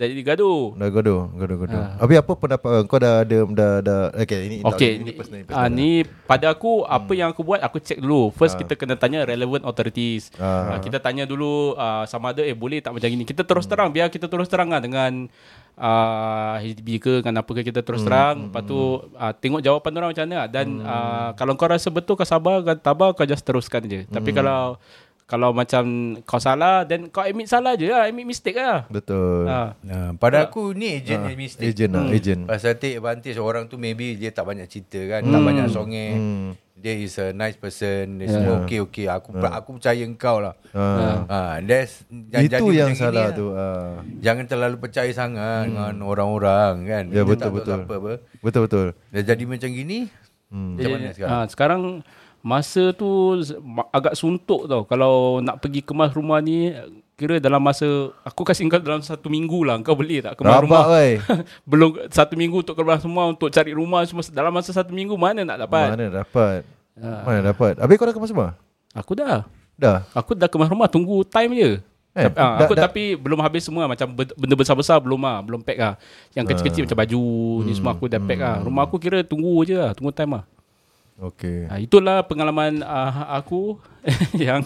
[0.00, 1.84] Dah jadi gaduh Dah gaduh, gaduh, gaduh.
[2.00, 5.44] Habis apa pendapat kau dah ada dah dah okay ini Okay, ini ni, personal.
[5.52, 8.32] ah, ni pada aku apa yang aku buat aku check dulu.
[8.32, 10.32] First kita kena tanya relevant authorities.
[10.40, 10.72] Ah.
[10.72, 13.28] Ah, kita tanya dulu ah, sama ada eh boleh tak macam gini.
[13.28, 15.28] Kita terus terang biar kita terus terang lah dengan
[15.76, 18.48] uh, HDB ke dengan apa ke kita terus terang.
[18.48, 22.24] Lepas tu ah, tengok jawapan orang macam mana dan ah, kalau kau rasa betul kau
[22.24, 24.08] sabar kau tabah kau just teruskan je.
[24.08, 24.80] Tapi kalau
[25.30, 28.90] kalau macam kau salah then kau admit salah je lah, admit mistake lah.
[28.90, 29.46] Betul.
[29.46, 29.78] Ah.
[29.86, 31.70] Nah, pada aku ni ejen yang mistake.
[31.70, 32.42] Agent lah, agent.
[32.50, 36.18] Pasal take advantage orang tu maybe dia tak banyak cerita kan, tak banyak songeh.
[36.80, 39.06] Dia is a nice person, dia semua okey okey.
[39.06, 40.58] Aku aku percaya engkau lah.
[40.74, 41.22] Ah.
[41.30, 43.46] Ha, that's Itu jadi yang salah gini tu.
[43.54, 43.62] lah.
[43.62, 43.90] ah.
[44.18, 47.04] Jangan terlalu percaya sangat dengan orang-orang kan.
[47.12, 47.86] Ya Dia betul betul.
[47.86, 48.12] Apa, apa.
[48.42, 48.86] Betul betul.
[49.14, 50.10] Dia jadi macam gini.
[50.50, 50.74] Hmm.
[50.74, 51.30] Macam mana sekarang?
[51.30, 51.80] Ah, sekarang
[52.40, 53.36] Masa tu
[53.92, 54.88] agak suntuk tau.
[54.88, 56.72] Kalau nak pergi kemas rumah ni
[57.12, 57.84] Kira dalam masa
[58.24, 59.76] Aku kasih kau dalam satu minggu lah.
[59.84, 60.82] Kau boleh tak kemas Rabak rumah.
[61.70, 64.24] Belum satu minggu untuk kemas rumah Untuk cari rumah semua.
[64.32, 65.92] Dalam masa satu minggu mana nak dapat?
[65.92, 66.64] Mana dapat?
[66.96, 67.20] Ah.
[67.28, 67.76] Mana dapat?
[67.76, 68.52] Habis kau dah kemas rumah?
[68.96, 69.44] Aku dah.
[69.76, 70.08] Dah.
[70.16, 71.70] Aku dah kemas rumah Tunggu time je.
[72.10, 73.84] Eh, Tapi, ah, dah- aku dah- tapi belum habis semua.
[73.84, 75.94] Macam be- benda besar-besar belum ah belum pack ah.
[76.32, 77.22] Yang kecil-kecil macam baju
[77.68, 78.56] ni semua aku dah pack ah.
[78.64, 80.44] Rumah aku kira tunggu je lah tunggu time ah
[81.22, 81.68] Okey.
[81.68, 83.76] Ah, itulah pengalaman ah, aku
[84.34, 84.64] yang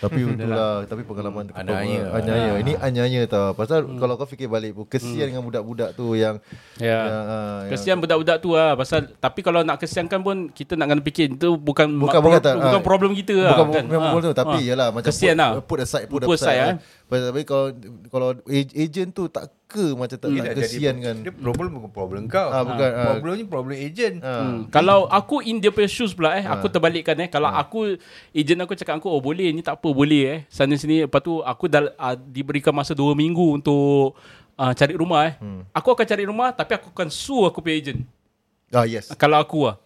[0.00, 2.08] Tapi itulah Tapi pengalaman Anyaya.
[2.10, 6.40] Anyaya Ini anyaya tau Pasal kalau kau fikir balik pun Kesian dengan budak-budak tu Yang
[6.76, 7.28] ya yang, ah,
[7.60, 11.26] yang- kesian budak-budak tu lah pasal tapi kalau nak kesiankan pun kita nak kena fikir
[11.30, 12.82] itu bukan Bukan- bukan tak, bukan ah.
[12.82, 13.84] problem kita lah Bukan kan.
[13.84, 14.64] memang Ah, betul Tapi ah.
[14.64, 16.80] yalah Macam kesian put, lah put aside Put, Put aside, aside,
[17.12, 17.28] eh.
[17.28, 17.66] Tapi kalau
[18.08, 21.16] Kalau ag- agent tu tak ke Macam tak, tak kesian kan?
[21.22, 22.50] Dia problem bukan problem kau.
[22.50, 23.04] Ah, bukan, ah.
[23.14, 24.18] Problemnya problem agent.
[24.20, 24.42] Ah.
[24.42, 24.58] Hmm.
[24.66, 27.30] Kalau aku in dia punya shoes pula eh Aku terbalikkan eh.
[27.30, 27.94] Kalau aku
[28.34, 30.38] Agent aku cakap aku Oh boleh ni tak apa Boleh eh.
[30.50, 34.18] Sana sini Lepas tu aku dah uh, Diberikan masa 2 minggu Untuk
[34.58, 35.34] uh, Cari rumah eh.
[35.70, 38.00] Aku akan cari rumah Tapi aku akan sue aku punya agent.
[38.74, 39.10] Ah yes.
[39.14, 39.78] Kalau aku lah.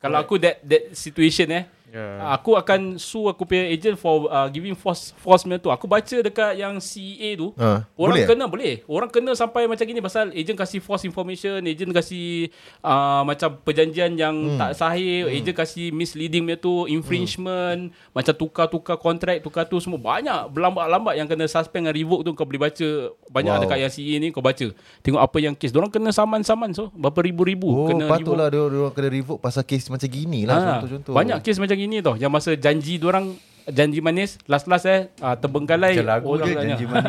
[0.00, 2.34] Kalau aku that that situation eh Yeah.
[2.34, 5.70] Aku akan sue aku punya agent for uh, giving false false mail tu.
[5.70, 7.54] Aku baca dekat yang CA tu.
[7.54, 8.26] Ah, orang boleh?
[8.26, 8.74] kena boleh.
[8.90, 12.50] Orang kena sampai macam gini pasal agent kasih false information, agent kasih
[12.82, 14.58] uh, macam perjanjian yang hmm.
[14.58, 15.36] tak sahih, hmm.
[15.38, 18.10] agent kasih misleading punya tu, infringement, hmm.
[18.10, 22.42] macam tukar-tukar kontrak, tukar tu semua banyak berlambat-lambat yang kena suspend dan revoke tu kau
[22.42, 22.88] boleh baca
[23.30, 23.62] banyak Wow.
[23.70, 24.66] dekat yang CA ni kau baca.
[25.06, 25.70] Tengok apa yang kes.
[25.78, 29.92] Orang kena saman-saman so berapa ribu-ribu Oh kena patutlah dia orang kena revoke Pasal kes
[29.92, 34.04] macam gini lah Ha, Contoh-contoh banyak kes macam gini tau Yang masa janji orang Janji
[34.04, 36.76] manis Last-last eh uh, Terbengkalai Macam lagu orang tanya.
[36.76, 37.08] janji manis.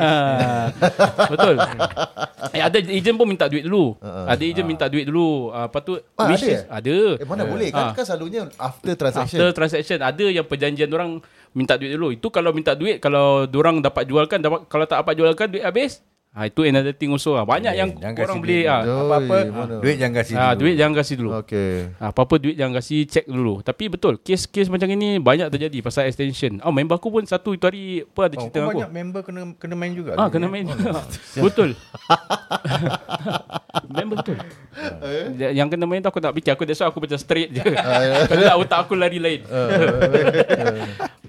[1.36, 1.56] Betul.
[2.56, 4.00] Eh, Ada ejen pun minta duit dulu.
[4.00, 5.52] Ada ejen minta duit dulu.
[5.52, 6.62] Uh, Lepas tu Ah, ada eh?
[6.64, 6.98] Ada.
[7.20, 7.76] Eh mana boleh?
[7.76, 7.92] Kan Ah.
[7.92, 9.36] Kan selalunya After transaction.
[9.36, 11.20] After transaction Ada yang perjanjian orang
[11.52, 12.16] Minta duit dulu.
[12.16, 16.00] Itu kalau minta duit Kalau orang dapat jualkan dapat, Kalau tak dapat jualkan Duit habis
[16.36, 17.44] ha, Itu another thing also lah.
[17.44, 18.68] Banyak yang jangan orang kasih boleh duit.
[18.68, 19.38] ah, Oi, Apa-apa.
[19.48, 19.76] Mana?
[19.80, 20.60] duit jangan kasih ah, dulu.
[20.60, 21.30] Duit jangan kasih dulu.
[21.40, 23.54] Okay Ah, Apa-apa duit jangan kasih Check dulu.
[23.60, 26.60] Tapi betul Kes-kes macam ini Banyak terjadi Pasal extension.
[26.60, 28.78] Oh member aku pun Satu itu hari Apa ada Oh, cerita dengan aku?
[28.78, 30.12] banyak member kena kena main juga.
[30.14, 30.66] Ah kena main.
[31.42, 31.74] Betul.
[33.88, 34.38] Member betul.
[35.36, 36.52] Yang- Yang kena main tu aku tak fikir.
[36.52, 37.64] Aku that's why aku macam straight je.
[38.30, 39.42] Kalau tak otak aku lari lain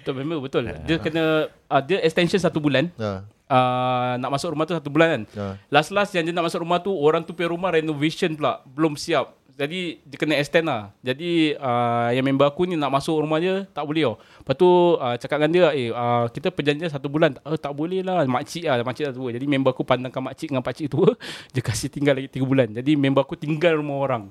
[0.06, 0.62] Betul member betul.
[0.86, 2.94] Dia kena uh, Dia extension satu bulan.
[2.94, 3.26] Ah.
[3.50, 5.22] uh, Nak masuk rumah tu satu bulan kan?
[5.34, 5.46] Ya.
[5.66, 9.34] Last-last yang dia nak masuk rumah tu Orang tu punya rumah renovation pula Belum siap.
[9.56, 10.94] Jadi dia kena extend lah.
[11.02, 14.14] Jadi uh, Yang member aku ni Nak masuk rumah dia Tak boleh tau.
[14.22, 17.34] Lepas tu uh, Cakap dengan dia Eh uh, kita perjanjian satu bulan.
[17.42, 19.34] Oh, Tak boleh lah Makcik lah Makcik dah tua.
[19.34, 21.18] Jadi member aku pandangkan makcik Dengan pakcik tua
[21.54, 22.70] Dia kasih tinggal lagi 3 bulan.
[22.70, 24.30] Jadi member aku tinggal rumah orang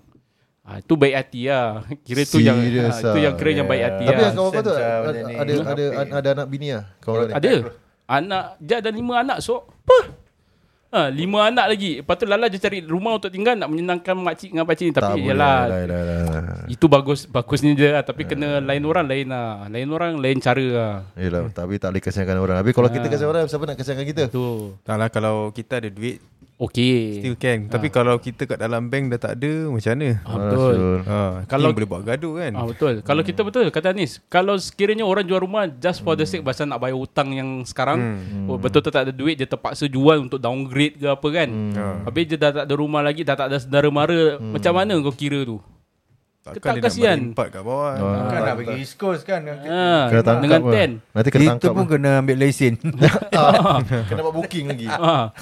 [0.65, 1.85] Ah, itu baik hati lah.
[2.09, 3.23] Kira tu yang Serious ah, itu ah.
[3.29, 4.25] yang kira yang baik hati Tapi lah.
[4.25, 7.25] yang kawan kau tu lah ada, ada, ada, ada, ada anak bini lah Kawan kau
[7.29, 7.53] ni Ada.
[8.05, 9.61] Anak dia ada lima anak so.
[9.85, 10.25] Apa?
[10.95, 11.99] Ha, lima anak lagi.
[11.99, 14.93] Lepas tu Lala je cari rumah untuk tinggal nak menyenangkan makcik dengan pakcik ni.
[14.95, 15.59] Tak Tapi boleh yalah.
[15.67, 16.01] lah, dah, dah,
[16.39, 16.65] dah.
[16.71, 18.03] Itu bagus bagusnya je lah.
[18.07, 19.67] Tapi kena lain orang lain lah.
[19.67, 20.93] Lain orang lain cara lah.
[21.19, 24.23] Yelah, tapi tak boleh kasihankan orang Habis kalau kita kasihan orang Siapa nak kasihankan kita?
[24.31, 24.71] Tu.
[24.87, 26.23] Tak lah kalau kita ada duit
[26.55, 27.19] Okey.
[27.19, 27.67] Still can.
[27.67, 30.23] Tapi kalau kita kat dalam bank dah tak ada Macam mana?
[30.23, 30.75] Ah, betul.
[31.03, 32.51] ha, Kalau- Kalau boleh buat gaduh kan?
[32.55, 32.93] Ah betul.
[33.01, 36.63] Kalau kita betul kata Anis, kalau sekiranya orang jual rumah just for the sake pasal
[36.65, 37.99] nak bayar hutang yang sekarang,
[38.47, 41.49] oh, betul tak ada duit dia terpaksa jual untuk downgrade ke apa kan.
[42.03, 45.11] Habis dia dah tak ada rumah lagi, dah tak ada saudara mara, macam mana kau
[45.11, 45.59] kira tu?
[46.45, 47.17] Takkan tak dia nak kasihan.
[47.17, 47.91] balik empat kat bawah
[48.29, 49.41] Kan nak pergi East Coast kan.
[49.41, 49.57] Ha,
[50.05, 50.71] Kena tangkap dengan lah.
[50.71, 50.89] ten.
[51.09, 51.89] Nanti kena Itu tangkap pun lah.
[51.89, 52.73] kena ambil lesen.
[54.09, 55.33] Kena buat booking lagi Ha.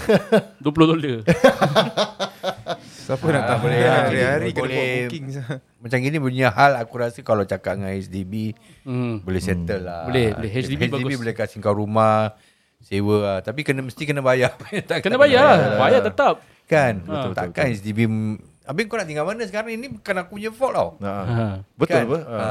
[0.57, 1.17] 20 dolar.
[3.03, 3.99] Siapa nak tahu boleh lah.
[4.05, 4.95] Hari-hari kena buat Boleh.
[5.03, 5.23] booking
[5.83, 9.19] Macam gini punya hal aku rasa kalau cakap dengan HDB Hmm.
[9.19, 10.07] boleh settle lah.
[10.07, 10.49] Boleh, boleh.
[10.49, 11.19] HDB bagus.
[11.19, 12.31] boleh kasih kau rumah
[12.79, 13.37] sewa lah.
[13.39, 14.55] Tapi kena mesti kena bayar.
[14.81, 15.79] Takkan Kena bayar lah.
[15.81, 16.39] Bayar tetap.
[16.63, 17.03] Kan?
[17.03, 20.71] Betul, Takkan HDB m- Habis kau nak tinggal mana sekarang ini bukan aku punya fault
[20.71, 20.89] tau.
[20.99, 21.11] Ha.
[21.11, 21.45] Ha.
[21.75, 22.03] Betul Kan?
[22.05, 22.19] apa?
[22.25, 22.47] Ha.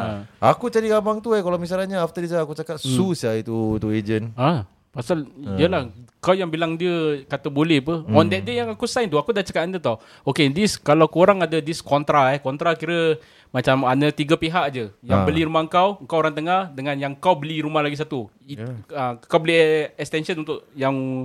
[0.46, 3.88] Aku cari abang tu eh kalau misalnya after this aku cakap su sia itu tu
[3.88, 4.28] agent.
[4.34, 4.68] Ha.
[4.92, 5.24] Pasal
[5.56, 5.88] Yalah
[6.20, 9.32] Kau yang bilang dia Kata boleh apa On that day yang aku sign tu Aku
[9.32, 13.16] dah cakap anda tau Okay this Kalau korang ada this kontra eh Kontra kira
[13.48, 15.24] Macam ada tiga pihak je Yang Ah.
[15.24, 18.60] beli rumah kau Kau orang tengah Dengan yang kau beli rumah lagi satu It,
[18.92, 19.56] uh, Kau beli
[19.96, 21.24] extension untuk Yang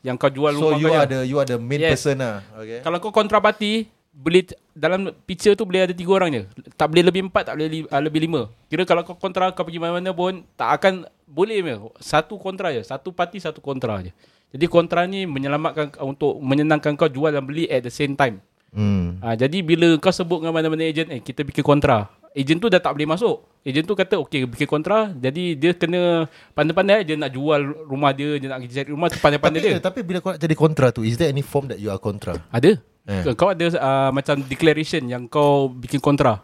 [0.00, 0.96] Yang kau jual So rumah you kau je.
[0.96, 2.00] are the you are the main Yes.
[2.00, 2.40] person lah.
[2.56, 2.80] Okay.
[2.80, 4.44] Kalau kau kontra parti boleh
[4.76, 6.42] dalam picture tu boleh ada tiga orang je.
[6.76, 8.52] Tak boleh lebih empat, tak boleh li, uh, lebih lima.
[8.68, 11.74] Kira kalau kau kontra kau pergi mana-mana pun tak akan boleh me.
[11.96, 14.12] Satu kontra je, satu parti satu kontra je.
[14.52, 18.44] Jadi kontra ni menyelamatkan untuk menyenangkan kau jual dan beli at the same time.
[18.72, 19.16] Hmm.
[19.24, 22.12] Ha, jadi bila kau sebut dengan mana-mana ejen, eh kita bikin kontra.
[22.36, 23.44] Ejen tu dah tak boleh masuk.
[23.64, 28.42] Ejen tu kata okay bikin kontra jadi dia kena pandai-pandai dia nak jual rumah dia
[28.42, 29.78] dia nak cari rumah tu pandai-pandai Tapi, dia.
[29.78, 32.42] tapi bila kau nak jadi kontra tu, is there any form that you are kontra?
[32.50, 32.82] Ada.
[33.02, 33.34] Eh.
[33.34, 36.38] Kau ada uh, macam declaration yang kau bikin kontra.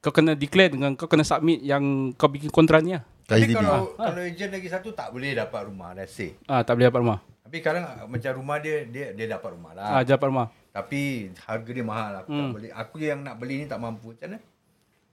[0.00, 3.04] Kau kena declare dengan kau kena submit yang kau bikin kontra ni lah.
[3.28, 6.32] Tapi kalau kalau ejen lagi satu tak boleh dapat rumah let's say.
[6.48, 7.18] Ah tak boleh dapat rumah.
[7.44, 10.00] Tapi sekarang ah, macam rumah dia dia dia dapat rumah lah.
[10.00, 10.48] Ah dapat rumah.
[10.72, 12.70] Tapi harga dia mahal aku tak boleh.
[12.72, 14.16] Aku yang nak beli ni tak mampu.
[14.16, 14.38] Macam mana?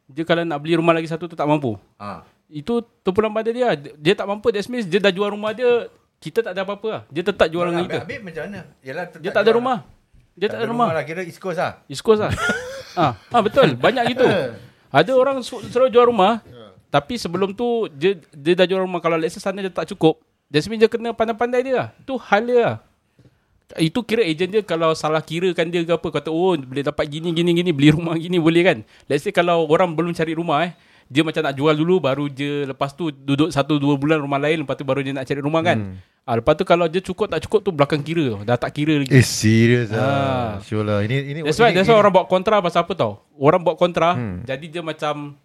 [0.06, 1.76] Dia kalau nak beli rumah lagi satu tu tak mampu.
[2.00, 2.24] Ha.
[2.48, 3.76] Itu tumpulan pada dia.
[3.76, 5.92] Dia tak mampu that means dia dah jual rumah dia
[6.24, 7.02] kita tak ada apa-apa lah.
[7.12, 8.00] Dia tetap jual dengan kita.
[8.06, 8.62] Habis macam mana?
[8.80, 9.78] Yalah, Dia tak ada rumah.
[10.36, 10.91] Dia tak ada rumah.
[10.91, 11.04] lah.
[11.08, 11.82] Kira East Coast lah.
[11.88, 12.32] East Coast lah.
[13.00, 14.28] ah, ah betul, banyak gitu.
[14.91, 16.43] Ada orang suruh jual rumah,
[16.91, 20.19] tapi sebelum tu dia dia dah jual rumah kalau let's say sana dia tak cukup.
[20.48, 21.88] Jasmine dia kena pandai-pandai dia lah.
[22.08, 22.76] Tu hal dia lah.
[23.82, 27.34] Itu kira ejen dia kalau salah kirakan dia ke apa kata oh boleh dapat gini
[27.34, 28.78] gini gini beli rumah gini boleh kan.
[29.10, 30.71] Let's say kalau orang belum cari rumah eh
[31.06, 34.65] dia macam nak jual dulu baru dia lepas tu duduk satu dua bulan rumah lain
[34.65, 35.78] lepas tu baru dia nak cari rumah kan.
[35.82, 35.98] Hmm.
[36.26, 39.14] Ah, lepas tu kalau dia cukup tak cukup tu belakang kira dah tak kira lagi.
[39.14, 40.02] Eh serius Ah.
[40.02, 40.50] ah.
[40.60, 41.00] Sure lah.
[41.00, 43.22] Ini ini That's why, ini, that's why ini- orang buat kontra pasal apa tau?
[43.32, 44.42] Orang buat kontra, hmm.
[44.42, 45.38] jadi dia macam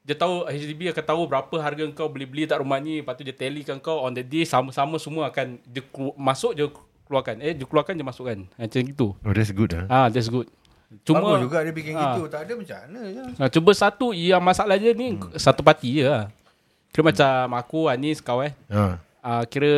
[0.00, 3.24] dia tahu HDB akan tahu berapa harga kau boleh beli tak rumah ni, lepas tu
[3.24, 6.64] dia tallykan kau on the day sama-sama semua akan dia kelu- masuk je
[7.04, 7.40] keluarkan.
[7.40, 8.38] Eh dia keluarkan je masukkan.
[8.50, 9.12] Macam gitu.
[9.14, 9.84] Oh that's good ah.
[9.86, 10.48] Ah that's good.
[11.02, 12.14] Cuma Bagus juga dia bikin Ah.
[12.14, 12.24] gitu.
[12.26, 13.22] Tak ada macam mana je.
[13.36, 15.36] ah, cuba satu yang masalah dia ni hmm.
[15.36, 16.32] satu parti je lah.
[16.88, 18.56] Kira macam aku Anis kau eh.
[18.68, 18.96] Ha.
[19.24, 19.72] Ah, kira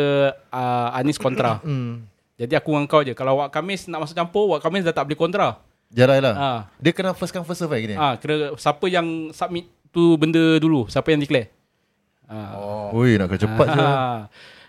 [0.50, 1.62] ah, Anis kontra.
[1.66, 2.02] Hmm.
[2.36, 3.16] Jadi aku dengan kau je.
[3.16, 5.56] Kalau Wak Kamis nak masuk campur, Wak Kamis dah tak boleh kontra.
[5.88, 6.34] Jarai lah.
[6.34, 6.60] Ah.
[6.76, 7.94] Dia kena first come first serve eh, gini.
[7.96, 11.48] Ah, kira siapa yang submit tu benda dulu, siapa yang declare.
[12.26, 12.58] Ah.
[12.92, 13.00] Oh.
[13.00, 13.80] Oi nak kena cepat je.
[13.80, 14.20] Ah.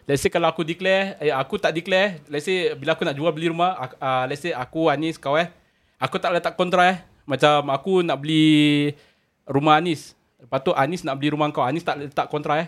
[0.07, 3.27] Let's say kalau aku declare, eh, aku tak declare, let's say bila aku nak jual
[3.35, 5.51] beli rumah, ak- ah, let's say aku Anis kau eh,
[5.99, 6.97] aku tak letak kontra eh.
[7.27, 8.95] Macam aku nak beli
[9.43, 10.15] rumah Anis.
[10.39, 12.67] Lepas tu Anis nak beli rumah kau, Anis tak letak kontra eh.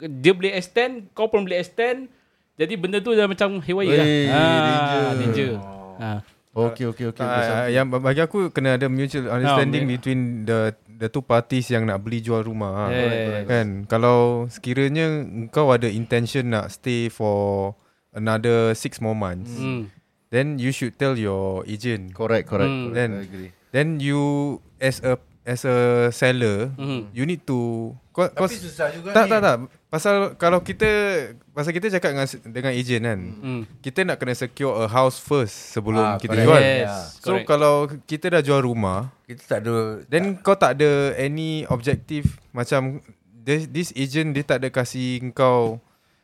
[0.00, 2.06] Dia boleh extend, kau pun boleh extend.
[2.54, 4.06] Jadi benda tu dah macam haywire lah.
[4.06, 5.02] Wey, danger.
[5.16, 5.50] danger.
[5.98, 6.20] Ah.
[6.58, 7.22] Okey okey okey.
[7.22, 11.86] Uh, yang bagi aku kena ada mutual understanding No, between the the two parties yang
[11.86, 12.90] nak beli jual rumah.
[12.90, 13.06] Yes.
[13.06, 13.38] Ha.
[13.46, 15.22] Kan kalau sekiranya
[15.54, 17.78] kau ada intention nak stay for
[18.10, 19.86] another six more months, Hmm.
[20.34, 22.10] then you should tell your agent.
[22.10, 22.66] Correct correct.
[22.66, 22.94] Correct.
[22.96, 23.50] Then I agree.
[23.70, 24.18] then you
[24.82, 25.14] as a
[25.46, 27.14] as a seller, Mhm.
[27.14, 29.30] you need to kau, kau Tapi susah juga tak ni.
[29.30, 29.56] tak tak
[29.88, 30.86] pasal kalau kita
[31.50, 33.20] pasal kita cakap dengan dengan agent kan.
[33.34, 33.62] Hmm.
[33.78, 36.44] Kita nak kena secure a house first sebelum Ah, kita correct.
[36.44, 36.60] jual.
[36.60, 37.18] Yes.
[37.18, 37.46] So correct.
[37.46, 37.74] kalau
[38.04, 39.74] kita dah jual rumah, Kita tak ada
[40.04, 43.00] then kau tak ada any objective macam
[43.38, 45.80] this, this agent dia tak ada kasih kau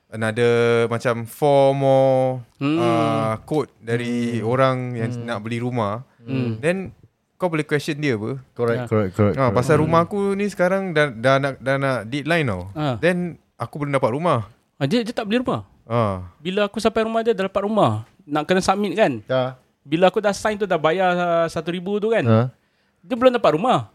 [0.09, 2.79] another macam four more Hmm.
[2.79, 6.05] uh, code dari orang yang nak beli rumah.
[6.21, 6.57] Hmm.
[6.59, 6.93] Then
[7.35, 8.41] kau boleh question dia apa?
[8.53, 8.87] Correct Ya.
[8.87, 9.35] correct correct.
[9.35, 9.55] Ha, correct.
[9.55, 12.63] pasal rumah aku ni sekarang dah dah nak dah nak deadline tau.
[12.73, 12.97] Ah.
[12.97, 14.49] Then aku belum dapat rumah.
[14.75, 15.63] Ah, dia, dia tak beli rumah.
[15.85, 16.27] Ha.
[16.39, 18.03] Bila aku sampai rumah dia dah dapat rumah.
[18.25, 19.21] Nak kena submit kan.
[19.25, 19.55] Ya.
[19.81, 22.25] Bila aku dah sign tu dah bayar uh, satu ribu tu kan.
[22.25, 22.39] Ha.
[23.01, 23.93] Dia belum dapat rumah.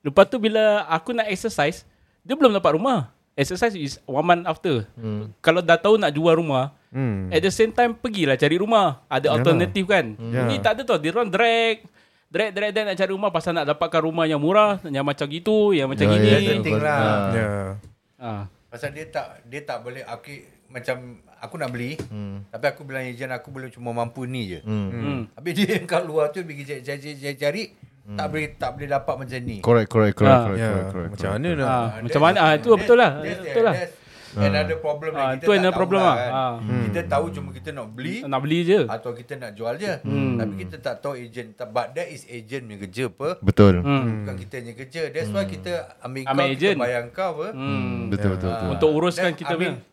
[0.00, 1.84] Lepas tu bila aku nak exercise,
[2.20, 3.08] dia belum dapat rumah.
[3.32, 4.84] Exercise is one month after.
[4.94, 5.32] Hmm.
[5.40, 7.30] Kalau dah tahu nak jual rumah, Hmm.
[7.30, 9.00] at the same time pergilah cari rumah.
[9.06, 9.34] Ada Yalah.
[9.38, 10.12] alternatif kan.
[10.18, 10.44] Ya.
[10.44, 10.98] Ni tak ada tau.
[10.98, 11.86] Dia orang drag.
[12.26, 14.76] Drag, drag, drag nak cari rumah pasal nak dapatkan rumah yang murah.
[14.82, 16.26] Yang macam gitu, yang macam Ya, gini.
[16.26, 16.98] ya, That's the thing lah.
[17.00, 17.30] Ah.
[17.32, 18.32] Ya.
[18.70, 22.46] Pasal dia tak dia tak boleh okay, macam aku nak beli Hmm.
[22.46, 24.60] tapi aku bilang ejen aku boleh cuma mampu ni je.
[24.62, 24.88] Hmm.
[24.88, 25.20] Hmm.
[25.32, 27.64] Habis dia yang kat luar tu pergi cari cari, cari, cari
[28.10, 29.56] tak boleh tak boleh dapat macam ni.
[29.60, 30.42] Correct correct correct Ah.
[30.44, 30.68] correct Ya.
[30.68, 31.10] correct, correct.
[31.12, 31.66] Macam mana nak?
[31.66, 32.38] Ah, Ah, macam that's- mana?
[32.40, 33.10] Ah, itu betul lah.
[33.16, 33.74] that's- Betul lah.
[33.74, 33.94] that's
[34.32, 36.16] Another problem Ah, yang kita itu tak tahu problem lah lah.
[36.16, 36.30] kan.
[36.30, 36.54] Ah.
[36.86, 38.80] Kita tahu cuma kita nak beli Nak beli je.
[38.86, 39.94] atau kita nak jual je.
[40.00, 40.34] Hmm.
[40.36, 41.46] Tapi kita tak tahu ejen.
[41.56, 43.28] But that is ejen punya kerja apa.
[43.40, 43.74] Betul.
[43.80, 44.22] Hmm.
[44.22, 45.02] Bukan kita punya kerja.
[45.08, 47.46] That's why kita ambil, Ambil kau, kita bayar kau apa.
[47.50, 48.06] Hmm.
[48.08, 48.68] Betul betul Ah, betul.
[48.70, 49.88] Untuk uruskan kita I mean, punya.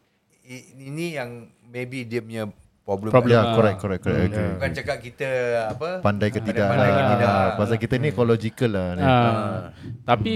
[0.78, 1.30] Ini yang
[1.68, 2.44] maybe dia punya
[2.82, 3.12] problem.
[3.12, 3.36] Problem.
[3.36, 3.54] Ya, lah.
[3.54, 4.22] correct correct correct.
[4.22, 4.52] I agree.
[4.54, 5.30] Bukan cakap kita
[5.68, 5.90] apa.
[6.00, 7.30] Pandai ke tidak Pandai ke tidak.
[7.58, 8.88] Pasal kita ni ecological lah.
[8.94, 9.04] ni.
[9.04, 9.76] Ah.
[10.06, 10.34] Tapi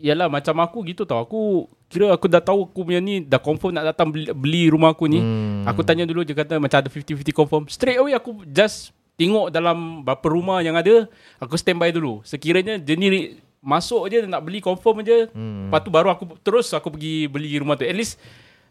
[0.00, 3.72] Yalah macam aku gitu tau Aku Kira aku dah tahu Aku punya ni Dah confirm
[3.72, 5.62] nak datang beli, beli rumah aku ni Hmm.
[5.64, 10.00] Aku tanya dulu Dia kata macam ada 50-50 confirm Straight away aku just Tengok dalam
[10.00, 11.04] Berapa rumah yang ada
[11.36, 15.68] Aku standby dulu Sekiranya dia ni Masuk je nak beli confirm je hmm.
[15.68, 18.16] Lepas tu baru aku Terus aku pergi beli rumah tu At least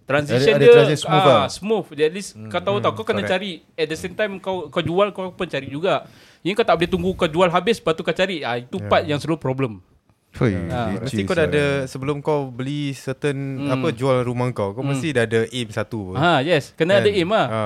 [0.04, 1.46] Transition Ada- ada dia transition smooth ah, lah.
[1.48, 2.50] smooth At least hmm.
[2.50, 3.30] kau tahu tau Kau kena correct.
[3.30, 6.10] cari At the same time kau kau jual Kau pun cari juga
[6.42, 9.06] Ini kau tak boleh tunggu Kau jual habis Lepas tu kau cari ah, Itu part
[9.06, 9.86] yang selalu problem
[10.32, 10.94] Hui, Ah.
[10.94, 13.74] leceh Mesti kau dah ada sebelum kau beli certain Hmm.
[13.74, 16.14] apa jual rumah kau, kau mesti dah ada aim satu.
[16.14, 16.18] apa.
[16.18, 17.18] Ha yes Kena ada Kan?
[17.18, 17.64] aim lah Ha.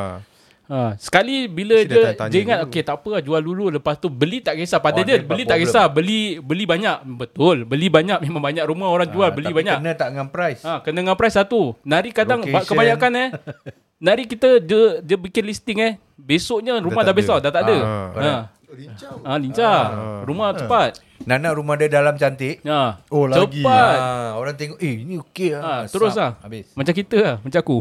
[0.66, 3.94] Ha, sekali bila Mesti dia, dah dia ingat okey tak apa lah, jual dulu lepas
[3.96, 5.68] tu beli tak kisah pada Oh, dia dia beli buat tak problem.
[5.70, 9.60] kisah beli beli banyak betul beli banyak memang banyak rumah orang jual Ah, beli tapi
[9.60, 10.64] banyak Kena tak dengan price.
[10.64, 12.64] ha kena dengan price satu nari kadang Location.
[12.66, 13.30] kebanyakan eh
[14.02, 17.78] nari kita dia dia bikin listing eh besoknya rumah dah, tak besar dah tak ada
[17.78, 18.32] Ah, ha
[18.76, 19.14] Lincah.
[19.22, 19.80] ha lincah
[20.24, 20.92] rumah cepat
[21.24, 22.60] Nak nak rumah dia dalam cantik.
[22.64, 23.62] ha Oh, lagi.
[23.62, 25.82] cepat Ah, orang tengok, eh ni okey Ha, ah.
[25.86, 26.20] terus Sap.
[26.20, 26.74] lah Habis.
[26.74, 27.78] Macam kita lah Macam aku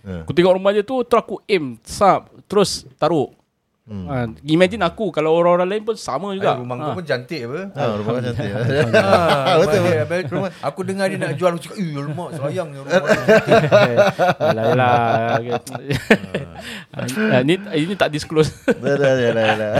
[0.00, 0.20] Ya.
[0.20, 3.32] Aku tengok rumah dia tu Terus aku aim Sub Terus taruh
[3.84, 4.06] hmm.
[4.06, 6.84] ha, Imagine aku Kalau orang-orang lain pun Sama juga Ay, rumah ha.
[6.84, 7.60] kau pun cantik apa?
[7.70, 8.48] Ha, rumah kan cantik.
[8.54, 10.38] Betul, rumah dia, betul.
[10.40, 13.96] habis Aku dengar dia nak jual Aku cakap Eh lemak sayang ni rumah dia.
[14.40, 14.96] Yalah yalah
[16.94, 19.72] Ah, Ini ini tak disclose Dah, dah, dah, dah, dah.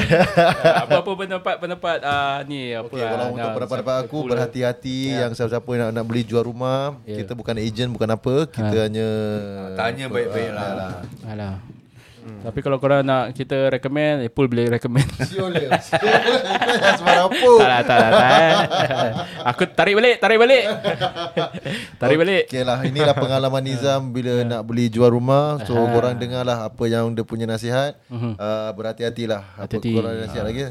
[0.84, 4.30] Apa-apa pendapat-pendapat ah, Ni apa Okay, kalau ah, untuk pendapat-pendapat aku cool.
[4.30, 7.20] berhati-hati yang siapa-siapa nak, nak beli jual rumah, Ya.
[7.20, 9.08] kita bukan ejen bukan apa, kita hanya
[9.74, 11.73] Tanya baik-baik lah
[12.24, 12.48] Alah.
[12.48, 15.04] Tapi kalau korang nak kita recommend Apple boleh recommend.
[16.96, 17.52] Sembarang apa?
[17.54, 18.52] Tak lah tak lah tak eh.
[19.44, 20.64] Aku tarik balik Tarik balik
[22.00, 26.42] Tarik balik Okay lah Inilah pengalaman Nizam Bila nak beli jual rumah So korang dengar
[26.42, 29.92] lah Apa yang dia punya nasihat uh, Berhati-hatilah Apa Hati-hati.
[29.92, 30.62] korang ada nasihat lagi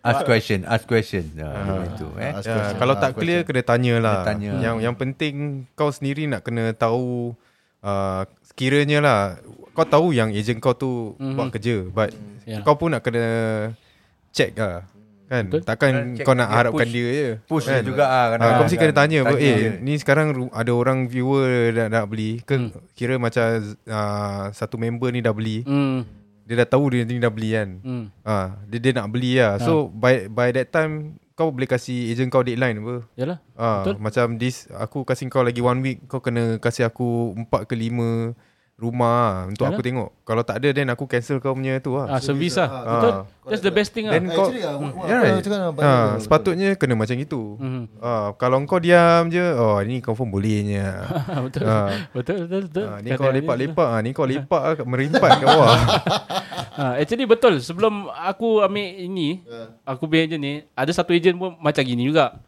[0.00, 2.76] Ask question Ask question ah, Itu eh Ask Ya, question.
[2.76, 4.20] kalau Ah, tak clear kena tanya lah.
[4.20, 4.50] Kena tanya.
[4.60, 5.34] Yang yang penting
[5.72, 7.32] kau sendiri nak kena tahu
[7.80, 8.22] uh,
[8.54, 9.20] sekiranya lah
[9.74, 11.34] kau tahu yang ejen kau tu mm-hmm.
[11.34, 12.14] buat kerja but
[12.44, 12.60] Ya.
[12.60, 13.24] kau pun nak kena
[14.28, 14.84] check lah.
[15.24, 15.48] Kan?
[15.48, 15.64] Betul.
[15.64, 16.92] Takkan Kena check kau nak dia harapkan push.
[16.92, 17.28] dia je.
[17.48, 17.80] Push kan?
[17.80, 21.72] dia juga ah, Ah, kau mesti kena tanya, Tanya eh ni sekarang ada orang viewer
[21.72, 22.68] dah nak beli ke Hmm.
[22.92, 23.42] kira macam
[23.88, 25.64] uh, satu member ni dah beli.
[25.64, 26.04] Hmm
[26.44, 27.68] Dia dah tahu dia ni dah beli kan.
[27.80, 29.56] Hmm Ah, dia dia nak beli lah.
[29.56, 32.94] So by by that time kau boleh kasih ejen kau deadline apa.
[33.18, 33.94] Yalah Ah, Betul.
[33.98, 37.74] macam this aku kasih kau lagi one week kau kena kasih aku empat ke
[38.74, 39.78] rumah lah untuk Yalah.
[39.78, 40.08] aku tengok.
[40.20, 42.10] Kalau tak ada then aku cancel kau punya tu lah.
[42.10, 43.22] ah, Servis lah Ah, Betul ah.
[43.44, 45.46] That's the best thing lah Then kau Actually, ah, wah, yeah, right.
[45.46, 47.42] apa- Ah, betul, sepatutnya kena macam itu.
[47.54, 47.82] Mhm.
[47.98, 51.06] Ah, kalau kau diam je, oh ni confirm bolehnya.
[51.46, 55.30] Betul ah, Betul betul betul ah, ni kau lepak-lepak ah, ni kau lepak ah, merimpat
[55.36, 55.76] kat bawah.
[56.74, 59.44] ha, Actually betul Sebelum aku ambil ini
[59.84, 62.42] Aku punya ni Ada satu ejen pun Macam gini juga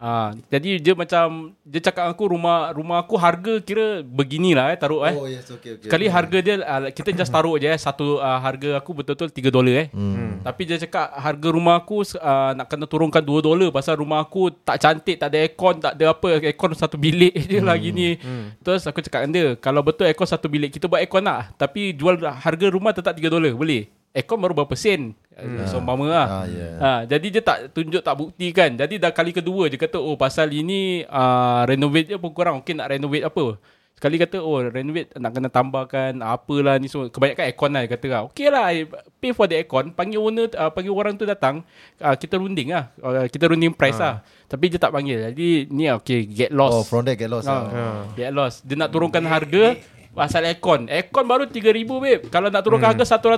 [0.00, 5.02] ha, Jadi dia macam Dia cakap aku rumah Rumah aku harga Kira beginilah eh Taruh
[5.08, 5.14] eh.
[5.16, 5.88] Oh yes okay, okay.
[5.88, 9.48] Sekali harga dia uh, Kita just taruh je eh Satu uh, harga aku betul-betul 3
[9.52, 9.88] dolar eh.
[9.92, 10.40] Hmm.
[10.44, 14.52] Tapi dia cakap Harga rumah aku uh, Nak kena turunkan 2 dolar Pasal rumah aku
[14.52, 18.20] Tak cantik Tak ada aircon Tak ada apa Aircon satu bilik je lah gini
[18.60, 21.52] Terus aku cakap dengan dia Kalau betul aircon satu bilik Kita buat aircon lah.
[21.56, 23.88] Tapi jual harga rumah tetap 3 dolar Boleh?
[24.16, 25.68] Aircon baru berapa sen hmm.
[25.68, 26.26] So mama lah.
[26.26, 26.72] Ah, yeah.
[26.80, 30.16] ha, Jadi dia tak tunjuk Tak bukti kan Jadi dah kali kedua Dia kata oh
[30.16, 32.64] pasal ini uh, Renovate je pun kurang.
[32.64, 33.60] Okay nak renovate apa?
[33.96, 37.08] Sekali kata oh renovate Nak kena tambahkan Apalah ni semua.
[37.08, 38.22] Kebanyakan aircon lah Dia kata lah.
[38.28, 39.92] Okay lah I Pay for the aircon.
[39.92, 41.64] Panggil owner uh, Panggil orang tu datang
[42.00, 42.92] uh, Kita runding lah.
[43.00, 44.20] Uh, Kita runding price lah.
[44.46, 45.32] Tapi dia tak panggil.
[45.32, 46.76] Jadi ni lah, okay Get lost.
[46.76, 48.04] Oh from there get lost Ah, lah.
[48.14, 48.62] Get lost.
[48.62, 49.74] Dia nak turunkan harga
[50.16, 53.36] Pasal aircon Aircon baru 3,000 babe Kalau nak turunkan harga 100,000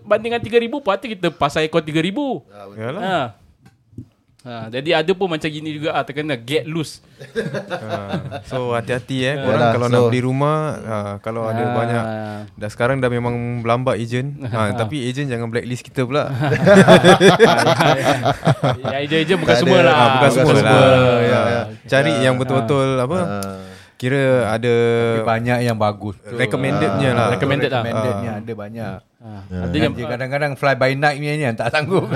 [0.00, 3.02] Bandingkan 3,000 Pasti kita pasal aircon 3,000 Yalah.
[3.02, 3.18] ha.
[4.40, 4.54] ha.
[4.70, 7.02] Jadi ada pun macam gini juga ah, Terkena get loose
[7.68, 11.74] Ah, so hati-hati eh korang Yalah, kalau so- nak beli rumah ah, kalau ada Ah.
[11.74, 12.04] banyak
[12.56, 16.30] dah sekarang dah memang berlambat ejen ah, tapi ejen jangan blacklist kita pula
[18.86, 21.20] Ya ejen-ejen bukan semua lah ah, bukan semua bukan lah semua.
[21.20, 21.60] ya, Ya.
[21.84, 23.58] cari yang betul-betul apa Ah.
[24.00, 24.74] Kira ada
[25.12, 26.32] Tapi banyak yang bagus tu.
[26.32, 27.28] recommendednya lah.
[27.30, 27.84] Recommended lah.
[27.84, 28.96] Recommendednya ada banyak.
[29.20, 29.28] Ha.
[29.46, 29.58] Ya.
[29.62, 32.08] Ada yang Dia kadang-kadang fly by night ni yang tak sanggup.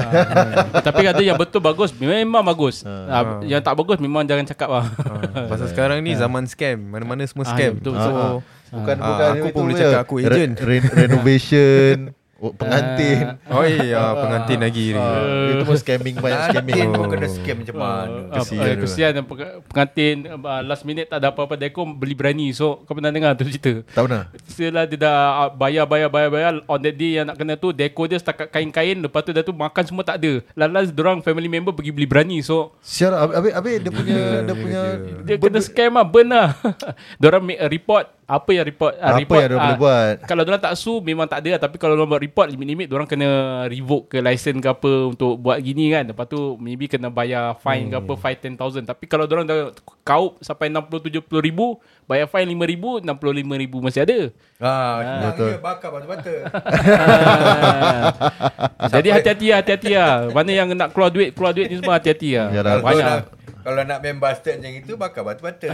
[0.81, 2.81] Tapi ada yang betul bagus Memang bagus.
[2.83, 3.45] Ha.
[3.45, 4.87] Yang tak bagus Memang jangan cakap lah.
[5.35, 6.81] Ah, pasal sekarang ni zaman scam.
[6.81, 7.61] Mana-mana semua Ah, scam.
[7.67, 8.33] ya, betul, so betul.
[8.73, 10.51] Bukan Ah, bukan aku pun boleh cakap aku Re- ejen.
[10.57, 11.97] re- renovation
[12.45, 13.41] oh, pengantin.
[13.47, 16.75] oh iya pengantin lagi ni Ah, itu pun scamming banyak scamming.
[16.75, 18.81] Pengantin pun kena scam macam mana Ah, Kesian juga.
[18.81, 22.93] Kesian yang peng- pengantin ah, Last minute tak ada apa-apa Dekom beli berani So kau
[22.93, 24.23] pernah dengar tu cerita Tak pernah.
[24.45, 27.71] Setelah dia dah ah, bayar bayar bayar bayar on that day yang nak kena tu
[27.71, 30.45] deko dia setakat kain-kain lepas tu dah tu makan semua tak ada.
[30.55, 34.55] Lalas dorang family member pergi beli berani so Sial habis habis- habis dia punya dia
[34.55, 34.81] punya
[35.23, 36.49] dia kena scam lah burn lah.
[37.23, 40.15] dorang make a report apa yang report ah, Apa report, yang dorang boleh buat?
[40.25, 41.61] Kalau dorang tak sue memang tak ada lah.
[41.61, 43.29] tapi kalau dorang buat report limit-limit dorang kena
[43.69, 46.09] revoke ke license ke apa untuk buat gini kan.
[46.09, 50.41] Lepas tu maybe kena bayar fine ke apa 5 10000 tapi kalau dorang dah kaup
[50.41, 54.19] sampai 60 70 ribu bayar fine 5 ribu 65 ribu masih ada.
[54.57, 54.97] Ah,
[55.29, 55.53] Betul.
[55.53, 55.53] betul.
[55.61, 56.35] Bakar batu-bata.
[58.95, 60.13] Jadi hati-hati lah, hati-hati lah.
[60.33, 62.49] Mana yang nak keluar duit, keluar duit ni semua hati-hati lah.
[62.53, 63.44] Yalah, Banyak.
[63.65, 65.73] Kalau nak main bastard macam itu, bakar batu-bata.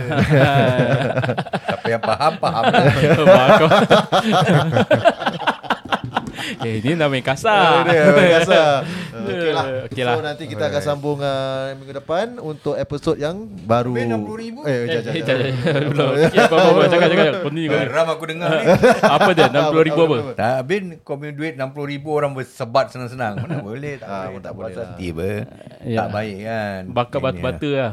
[1.67, 2.65] Siapa yang faham, faham.
[2.71, 3.67] Bakar.
[6.65, 7.71] eh, ini dah main Ah, kasar.
[7.85, 8.71] dia main kasar.
[9.21, 9.65] Okey lah.
[9.87, 10.15] Okey lah.
[10.15, 13.93] So nanti kita akan sambung uh, minggu depan untuk episod yang baru.
[13.93, 14.63] Habis 60,000?
[14.63, 15.27] Eh, Eh, jap, jap, eh, jap.
[15.27, 15.83] jap, jap.
[15.87, 16.09] Belum.
[16.11, 16.83] Okey, apa, apa, apa.
[16.87, 17.33] Cakap, cakap.
[17.43, 17.81] Continue.
[17.87, 18.65] Ram aku dengar ni.
[19.03, 19.47] Apa dia?
[19.49, 20.17] 60 ribu apa?
[20.33, 23.35] Tak habis kau punya duit 60 ribu orang bersebat senang-senang.
[23.37, 24.41] Mana boleh tak Ah, boleh.
[24.41, 24.89] tak boleh lah.
[24.91, 25.29] hati apa.
[25.81, 25.97] Ya.
[25.97, 26.81] Tak baik kan.
[26.91, 27.93] Bakar Ini batu-batu lah.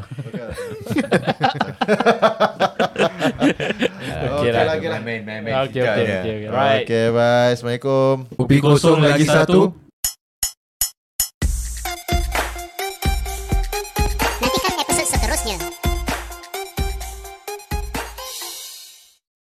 [4.08, 4.74] Okey Okey lah, lah.
[4.78, 5.00] okey lah.
[5.04, 5.54] Main-main, main-main.
[5.68, 6.18] Okey, okey, okey.
[6.18, 6.48] okey.
[6.48, 6.84] Right.
[6.86, 7.50] Okay, bye.
[7.54, 8.14] Assalamualaikum.
[8.36, 9.87] Kopi kosong lagi satu.